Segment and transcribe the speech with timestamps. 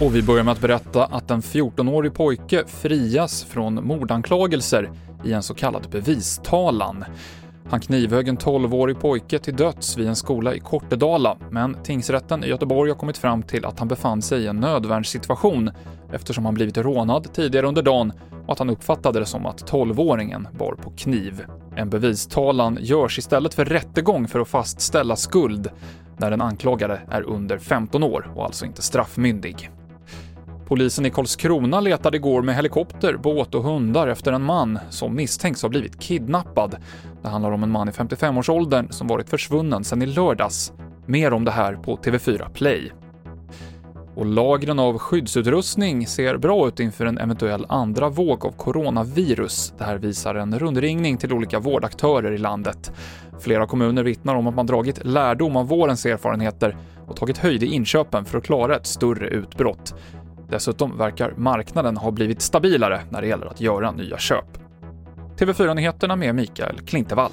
[0.00, 4.90] Och vi börjar med att berätta att en 14-årig pojke frias från mordanklagelser
[5.24, 7.04] i en så kallad bevistalan.
[7.70, 12.48] Han knivhögg en 12-årig pojke till döds vid en skola i Kortedala, men tingsrätten i
[12.48, 15.70] Göteborg har kommit fram till att han befann sig i en nödvärnssituation
[16.12, 18.12] eftersom han blivit rånad tidigare under dagen
[18.46, 21.44] och att han uppfattade det som att 12-åringen bar på kniv.
[21.76, 25.70] En bevistalan görs istället för rättegång för att fastställa skuld
[26.18, 29.70] när den anklagade är under 15 år och alltså inte straffmyndig.
[30.70, 35.62] Polisen i Karlskrona letade igår med helikopter, båt och hundar efter en man som misstänks
[35.62, 36.76] ha blivit kidnappad.
[37.22, 40.72] Det handlar om en man i 55-årsåldern som varit försvunnen sedan i lördags.
[41.06, 42.92] Mer om det här på TV4 Play.
[44.14, 49.74] Och lagren av skyddsutrustning ser bra ut inför en eventuell andra våg av coronavirus.
[49.78, 52.92] Det här visar en rundringning till olika vårdaktörer i landet.
[53.40, 57.66] Flera kommuner vittnar om att man dragit lärdom av vårens erfarenheter och tagit höjd i
[57.66, 59.94] inköpen för att klara ett större utbrott.
[60.50, 64.44] Dessutom verkar marknaden ha blivit stabilare när det gäller att göra nya köp.
[65.38, 67.32] TV4-nyheterna med Mikael Klintevall.